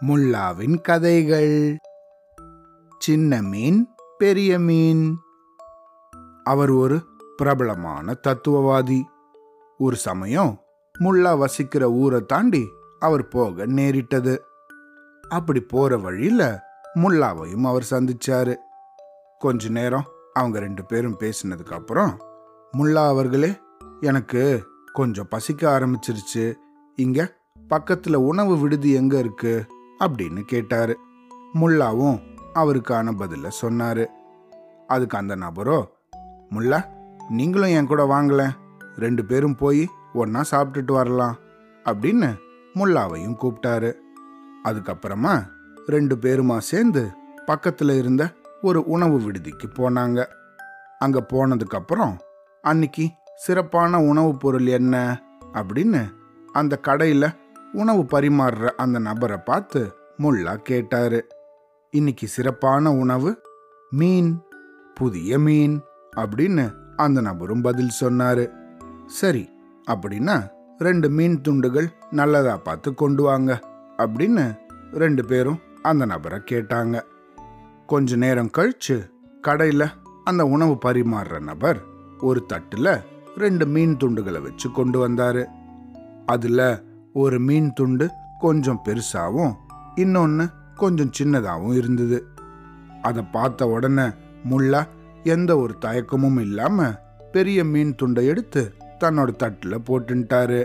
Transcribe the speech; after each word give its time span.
முல்லாவின் 0.00 0.80
கதைகள். 0.80 1.78
சின்ன 2.98 3.42
மீன் 3.42 3.88
பெரிய 4.18 4.58
மீன். 4.58 5.18
அவர் 6.44 6.70
ஒரு 6.70 7.06
பிரபலமான 7.36 8.16
தத்துவவாதி. 8.28 9.02
ஒரு 9.78 9.96
சமயம் 9.96 10.60
முல்லா 11.00 11.38
வசிக்கிற 11.38 11.90
ஊரை 11.90 12.20
தாண்டி 12.20 12.68
அவர் 12.98 13.28
போக 13.28 13.66
நேரிட்டது. 13.66 14.44
அப்படி 15.28 15.60
போற 15.60 15.96
வழியில 15.96 16.62
முல்லாவையும் 16.94 17.66
அவர் 17.66 17.86
சந்திச்சாரு. 17.90 18.56
கொஞ்ச 19.38 19.68
நேரம் 19.68 20.04
அவங்க 20.32 20.58
ரெண்டு 20.58 20.84
பேரும் 20.84 21.18
பேசினதுக்கு 21.18 21.72
அப்புறம் 21.72 22.22
முல்லா 22.72 23.06
அவர்களே 23.06 23.60
எனக்கு 24.00 24.66
கொஞ்சம் 24.92 25.28
பசிக்க 25.28 25.78
ஆரம்பிச்சிருச்சு. 25.78 26.54
இங்க 26.96 27.32
பக்கத்துல 27.70 28.14
உணவு 28.14 28.58
விடுதி 28.58 28.92
எங்க 28.92 29.18
இருக்கு? 29.18 29.66
அப்படின்னு 30.00 30.40
கேட்டாரு. 30.40 30.98
முல்லாவும் 31.54 32.20
அவருக்கான 32.54 33.14
பதில 33.18 33.50
சொன்னாரு. 33.62 34.06
அதுக்கு 34.86 35.16
அந்த 35.16 35.36
நபரோ 35.36 35.84
முல்லா 36.50 36.84
நீங்களும் 37.28 37.68
என் 37.68 37.86
கூட 37.86 38.06
வாங்கல 38.06 38.50
ரெண்டு 38.96 39.24
பேரும் 39.24 39.54
போய் 39.54 39.88
ஒன்னா 40.14 40.42
சாப்பிட்டுட்டு 40.50 40.92
வரலாம். 40.92 41.36
அப்படின்னு 41.84 42.34
முல்லாவையும் 42.74 43.36
கூப்பிட்டாரு. 43.40 43.92
அதுக்கப்புறமா 44.64 45.46
ரெண்டு 45.86 46.16
பேருமா 46.16 46.58
சேர்ந்து 46.58 47.10
பக்கத்துல 47.46 47.98
இருந்த 47.98 48.32
ஒரு 48.62 48.84
உணவு 48.84 49.20
விடுதிக்கு 49.20 49.66
போனாங்க. 49.66 50.26
அங்க 50.98 51.26
போனதுக்கப்புறம் 51.28 52.18
அன்னைக்கு 52.62 53.10
சிறப்பான 53.36 54.02
உணவுப் 54.02 54.40
பொருள் 54.40 54.66
என்ன? 54.66 55.22
அப்படின்னு 55.52 56.06
அந்த 56.54 56.76
கடையில் 56.76 57.28
உணவு 57.72 58.02
பரிமாறுற 58.02 58.66
அந்த 58.76 58.98
நபரை 58.98 59.36
பார்த்து 59.36 59.80
முல்லா 60.18 60.54
கேட்டாரு. 60.56 61.20
இன்னைக்கு 61.90 62.26
சிறப்பான 62.26 62.92
உணவு? 62.92 63.30
மீன் 63.90 64.30
புதிய 64.94 65.38
மீன் 65.38 65.74
அப்படின்னு 66.16 66.64
அந்த 66.96 67.20
நபரும் 67.20 67.62
பதில் 67.62 67.90
சொன்னாரு. 68.00 68.44
சரி 69.06 69.42
அப்படின்னா 69.90 70.36
ரெண்டு 70.78 71.10
மீன் 71.10 71.40
துண்டுகள் 71.40 71.88
நல்லதா 72.10 72.56
பார்த்து 72.56 72.94
கொண்டு 72.94 73.22
வாங்க 73.22 73.60
அப்படின்னு 73.98 74.44
ரெண்டு 74.92 75.24
பேரும் 75.24 75.58
அந்த 75.82 76.04
நபரை 76.04 76.38
கேட்டாங்க. 76.50 77.02
கொஞ்ச 77.86 78.16
நேரம் 78.16 78.54
கழிச்சு 78.58 78.96
கடையில் 79.40 79.88
அந்த 80.24 80.46
உணவு 80.46 80.78
பரிமாறுற 80.84 81.40
நபர் 81.40 81.82
ஒரு 82.20 82.46
தட்டில் 82.46 82.94
ரெண்டு 83.36 83.66
மீன் 83.66 83.96
துண்டுகளை 83.96 84.42
வச்சு 84.42 84.70
கொண்டு 84.70 85.08
வந்தாரு. 85.08 85.44
அதில் 86.26 86.82
ஒரு 87.12 87.40
மீன் 87.40 87.72
துண்டு 87.72 88.06
கொஞ்சம் 88.38 88.82
பெருசாகவும் 88.84 89.54
இன்னொன்று 89.94 90.44
கொஞ்சம் 90.74 91.10
சின்னதாகவும் 91.18 91.76
இருந்தது. 91.76 92.26
அதை 93.02 93.22
பார்த்த 93.32 93.68
உடனே 93.68 94.06
முல்லா 94.50 94.80
எந்த 95.24 95.58
ஒரு 95.58 95.74
தயக்கமும் 95.80 96.40
இல்லாமல் 96.40 96.96
பெரிய 97.32 97.64
மீன் 97.64 97.94
துண்டை 97.94 98.26
எடுத்து 98.26 98.74
தன்னோட 98.98 99.30
தட்டில் 99.36 99.84
போட்டுட்டாரு 99.86 100.60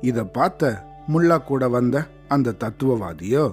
இதை 0.00 0.24
பார்த்த 0.24 0.82
முல்லா 1.08 1.36
கூட 1.44 1.68
வந்த 1.68 2.06
அந்த 2.28 2.54
தத்துவவாதியோ 2.58 3.44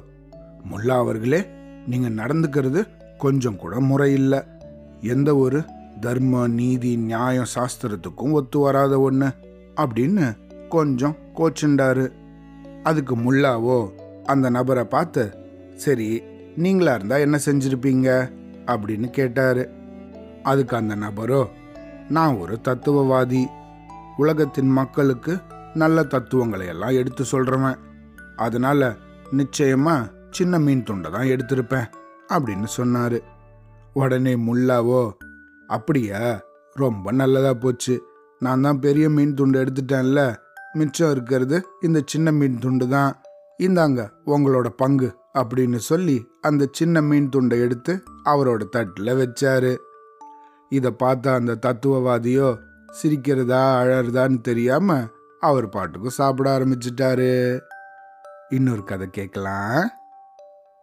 முல்லா 0.72 0.96
அவர்களே 0.98 1.42
நீங்கள் 1.88 2.16
நடந்துக்கிறது 2.16 2.82
கொஞ்சம் 3.18 3.56
கூட 3.56 3.80
முறையில்லை. 3.80 4.40
எந்த 5.02 5.36
ஒரு 5.36 5.64
தர்ம 6.00 6.48
நீதி 6.48 6.96
நியாயம் 6.96 7.52
சாஸ்திரத்துக்கும் 7.56 8.32
ஒத்து 8.32 8.60
வராத 8.60 9.00
ஒன்று 9.00 9.28
அப்படின்னு 9.76 10.26
கொஞ்சம் 10.70 11.16
கோச்சுண்டாரு. 11.36 12.12
அதுக்கு 12.84 13.18
முல்லாவோ 13.18 13.92
அந்த 14.24 14.50
நபரை 14.50 14.84
பார்த்து 14.84 15.38
சரி 15.76 16.24
நீங்களா 16.56 16.94
இருந்தா 16.94 17.18
என்ன 17.18 17.40
செஞ்சிருப்பீங்க? 17.46 18.32
அப்படின்னு 18.66 19.10
கேட்டாரு. 19.10 19.70
அதுக்கு 20.44 20.76
அந்த 20.76 20.96
நபரோ 20.96 21.48
நான் 22.10 22.36
ஒரு 22.36 22.60
தத்துவவாதி. 22.64 23.46
உலகத்தின் 24.18 24.68
மக்களுக்கு 24.68 25.38
நல்ல 25.74 26.04
தத்துவங்களை 26.04 26.68
எல்லாம் 26.68 26.90
எடுத்து 26.90 27.24
சொல்றவன். 27.32 27.76
அதனால 28.36 28.96
நிச்சயமா 29.32 30.12
சின்ன 30.30 30.60
மீன் 30.60 30.84
துண்டை 30.84 31.12
தான் 31.12 31.28
எடுத்திருப்பேன் 31.28 31.92
அப்படின்னு 32.30 32.68
சொன்னாரு. 32.78 33.20
உடனே 33.94 34.36
முல்லாவோ 34.36 35.12
அப்படியா 35.68 36.44
ரொம்ப 36.74 37.12
நல்லதா 37.12 37.54
போச்சு. 37.54 38.04
நான் 38.40 38.62
தான் 38.62 38.80
பெரிய 38.80 39.10
மீன் 39.10 39.34
துண்டு 39.34 39.64
எடுத்துட்டேன்ல. 39.64 40.36
மிச்சம் 40.74 41.12
இருக்கிறது 41.12 41.66
இந்த 41.82 42.02
சின்ன 42.06 42.32
மீன் 42.32 42.58
துண்டு 42.60 42.88
தான். 42.88 43.22
இந்தாங்க 43.58 44.10
உங்களோட 44.26 44.68
பங்கு 44.68 45.16
அப்படின்னு 45.34 45.76
சொல்லி 45.76 46.28
அந்த 46.42 46.68
சின்ன 46.72 47.02
மீன் 47.02 47.30
துண்டை 47.30 47.60
எடுத்து 47.60 48.04
அவரோட 48.26 48.70
தட்டில் 48.70 49.08
வச்சாரு. 49.08 49.78
இதை 50.70 50.92
பார்த்த 50.92 51.34
அந்த 51.34 51.58
தத்துவவாதியோ 51.62 52.58
சிரிக்கிறதா 53.04 53.62
அழறதான்னு 53.82 54.42
தெரியாம 54.42 55.08
அவர் 55.40 55.70
பாட்டுக்கு 55.70 56.12
சாப்பிட 56.12 56.60
ஆரம்பிச்சிட்டாரு. 56.60 57.60
இன்னொரு 58.50 58.84
கதை 58.84 59.08
கேட்கலாம். 59.10 59.90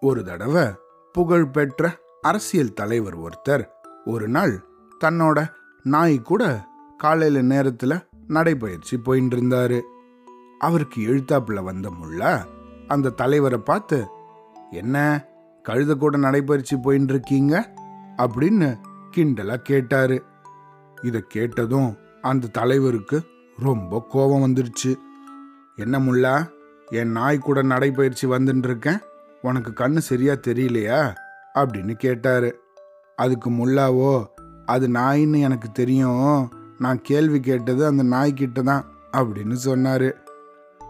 ஒரு 0.01 0.25
தடவை 0.25 0.65
புகழ்பெற்ற 1.13 1.99
அரசியல் 2.21 2.73
தலைவர் 2.73 3.19
ஒருத்தர் 3.19 3.65
ஒரு 4.05 4.29
நாள் 4.29 4.65
தன்னோட 5.05 5.47
நாய் 5.83 6.23
கூட 6.23 6.65
காலையில 6.99 7.43
நேரத்துல 7.55 8.10
நடைபயிற்சி 8.31 8.97
போயின்னு 8.97 9.35
இருந்தாரு 9.35 9.81
அவருக்கு 10.59 11.03
எழுத்தாப்புல 11.03 11.63
வந்த 11.63 11.91
முல்லா 11.91 12.45
அந்த 12.89 13.09
தலைவரை 13.09 13.59
பார்த்து 13.59 14.07
என்ன 14.71 15.25
கழுத 15.69 15.95
கூட 15.95 16.17
நடைபயிற்சி 16.17 16.77
போயின்னு 16.77 17.09
இருக்கீங்க 17.09 17.73
அப்படின்னு 18.17 18.79
கிண்டலா 19.17 19.57
கேட்டாரு. 19.57 20.23
இதை 21.03 21.25
கேட்டதும் 21.29 21.97
அந்த 22.23 22.47
தலைவருக்கு 22.47 23.23
ரொம்ப 23.57 24.07
கோபம் 24.09 24.43
வந்துருச்சு. 24.43 24.95
என்ன 25.77 25.99
முல்லா 25.99 26.49
என் 26.87 27.11
நாய் 27.11 27.39
கூட 27.39 27.63
நடைபயிற்சி 27.63 28.29
வந்துட்டுருக்கேன் 28.29 28.99
உனக்கு 29.43 29.73
கண்ணு 29.85 29.99
சரியா 29.99 30.33
தெரியலையா? 30.33 31.15
அப்படின்னு 31.55 31.93
கேட்டாரு. 31.93 32.61
அதுக்கு 33.17 33.51
முல்லாவோ 33.51 34.27
அது 34.67 34.89
நாயின்னு 34.89 35.41
எனக்கு 35.41 35.73
தெரியும். 35.73 36.53
நான் 36.81 36.99
கேள்வி 37.03 37.39
கேட்டது 37.41 37.83
அந்த 37.87 38.03
நாய்கிட்ட 38.15 38.61
தான் 38.63 38.85
அப்படின்னு 39.19 39.57
சொன்னார். 39.69 40.09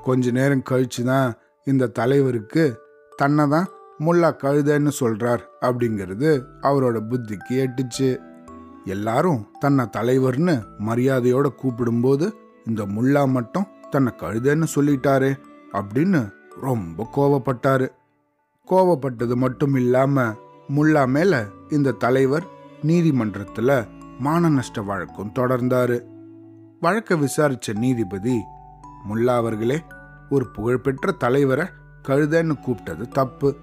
கொஞ்ச 0.05 0.31
நேரம் 0.31 0.67
கழிச்சு 0.71 1.03
தான் 1.05 1.28
இந்த 1.67 1.93
தலைவருக்கு 1.99 2.65
தன்னை 3.12 3.45
தான் 3.49 3.69
முல்லா 4.05 4.28
கழுதைன்னு 4.43 4.93
சொல்கிறார் 5.01 5.43
அப்படிங்கிறது 5.61 6.31
அவரோட 6.69 6.99
புத்திக்கு 7.11 7.55
எட்டுச்சு. 7.65 8.11
எல்லாரும் 8.84 9.41
தன்னை 9.59 9.84
தலைவர்னு 9.97 10.55
மரியாதையோட 10.89 11.47
கூப்பிடும்போது 11.62 12.27
இந்த 12.67 12.83
முல்லா 12.97 13.22
மட்டும் 13.37 13.71
தன்னை 13.91 14.12
கழுதைன்னு 14.22 14.67
சொல்லிட்டாரு 14.77 15.31
அப்படின்னு 15.72 16.21
ரொம்ப 16.67 17.09
கோவப்பட்டாரு. 17.17 17.89
கோவப்பட்டது 18.69 19.34
மட்டும் 19.45 19.75
இல்லாம 19.75 20.25
முல்லா 20.77 21.03
மேல 21.17 21.34
இந்த 21.71 21.97
தலைவர் 22.05 22.45
நீதிமன்றத்துல 22.87 23.71
மான 24.20 24.48
நஷ்ட 24.48 24.82
வழக்கும் 24.82 25.32
தொடர்ந்தாரு. 25.34 26.00
வழக்க 26.81 27.14
விசாரிச்ச 27.14 27.75
நீதிபதி 27.75 28.41
முல்லா 29.08 29.34
அவர்களே 29.36 29.82
ஒரு 30.31 30.47
புகழ்பெற்ற 30.47 31.12
தலைவரை 31.12 31.66
கழுதன்னு 32.08 32.54
கூப்பிட்டது 32.60 33.09
தப்பு. 33.09 33.56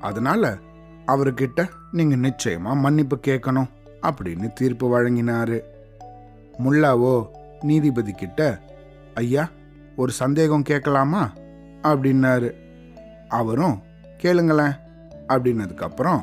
அதனால 0.00 0.58
அவர்கிட்ட 1.06 1.68
நீங்க 1.92 2.16
நிச்சயமா 2.16 2.76
மன்னிப்பு 2.76 3.18
கேட்கணும் 3.26 3.68
அப்படின்னு 4.02 4.52
தீர்ப்பு 4.52 4.86
வழங்கினாரு. 4.92 5.60
முல்லாவோ 6.64 7.26
நீதிபதி 7.62 8.12
கிட்ட 8.12 8.60
ஐயா 9.14 9.48
ஒரு 9.96 10.12
சந்தேகம் 10.12 10.62
கேட்கலாமா? 10.62 11.32
அப்படின்னாரு. 11.82 12.50
அவரும் 13.28 13.82
கேளுங்களேன் 14.22 14.78
அப்படின்னதுக்கப்புறம் 15.28 16.22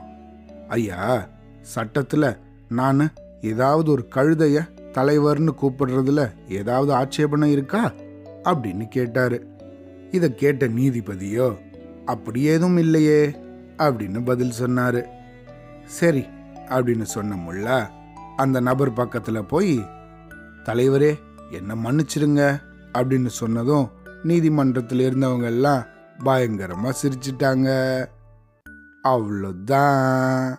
ஐயா 0.68 1.28
சட்டத்தில் 1.62 2.38
நான் 2.69 3.10
ஏதாவது 3.42 3.92
ஒரு 3.92 4.08
கழுதைய 4.16 4.68
தலைவர்னு 4.92 5.50
கூப்பிடுறதுல 5.62 6.32
ஏதாவது 6.48 6.94
ஆட்சேபணம் 6.94 7.50
இருக்கா? 7.50 7.92
அப்படின்னு 8.44 8.88
கேட்டாரு. 8.88 9.48
இதை 10.12 10.36
கேட்ட 10.36 10.68
நீதிபதியோ 10.68 11.58
அப்படி 12.06 12.42
ஏதும் 12.42 12.78
இல்லையே 12.78 13.36
அப்படின்னு 13.78 14.26
பதில் 14.26 14.52
சொன்னாரு. 14.62 15.06
சரி 15.86 16.26
அப்படின்னு 16.68 17.02
சொன்ன 17.02 17.36
முல்லா 17.36 17.88
அந்த 18.36 18.60
நபர் 18.60 18.94
பக்கத்துல 18.94 19.42
போய் 19.42 19.86
தலைவரே 20.64 21.18
என்ன 21.52 21.76
மன்னிச்சிருங்க 21.76 22.62
அப்படின்னு 22.94 23.28
சொன்னதும் 23.28 23.90
நீதிமன்றத்தில் 24.24 25.00
இருந்தவங்க 25.00 25.44
எல்லாம் 25.44 25.86
பயங்கரமா 26.24 26.94
சிரிச்சிட்டாங்க. 27.02 27.70
அவ்வளோதான் 29.04 30.56